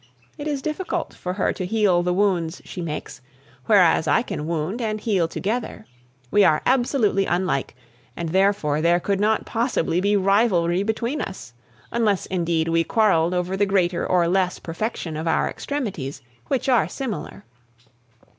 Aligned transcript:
It 0.35 0.47
is 0.47 0.63
difficult 0.63 1.13
for 1.13 1.33
her 1.33 1.53
to 1.53 1.63
heal 1.63 2.01
the 2.01 2.11
wounds 2.11 2.59
she 2.65 2.81
makes, 2.81 3.21
whereas 3.67 4.07
I 4.07 4.23
can 4.23 4.47
wound 4.47 4.81
and 4.81 4.99
heal 4.99 5.27
together. 5.27 5.85
We 6.31 6.43
are 6.43 6.63
absolutely 6.65 7.27
unlike, 7.27 7.75
and 8.17 8.29
therefore 8.29 8.81
there 8.81 8.99
could 8.99 9.19
not 9.19 9.45
possibly 9.45 10.01
be 10.01 10.15
rivalry 10.17 10.81
between 10.81 11.21
us, 11.21 11.53
unless 11.91 12.25
indeed 12.25 12.67
we 12.67 12.83
quarreled 12.83 13.35
over 13.35 13.55
the 13.55 13.67
greater 13.67 14.03
or 14.03 14.27
less 14.27 14.57
perfection 14.57 15.15
of 15.15 15.27
our 15.27 15.47
extremities, 15.47 16.23
which 16.47 16.67
are 16.67 16.87
similar. 16.87 17.45